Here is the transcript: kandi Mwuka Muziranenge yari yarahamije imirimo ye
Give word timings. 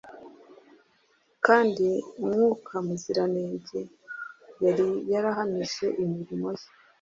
kandi 1.45 1.87
Mwuka 2.25 2.73
Muziranenge 2.85 3.79
yari 4.65 4.87
yarahamije 5.11 5.85
imirimo 6.03 6.47
ye 6.57 6.67